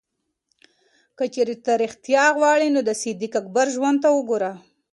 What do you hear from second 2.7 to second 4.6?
نو د صدیق اکبر ژوند ته وګوره.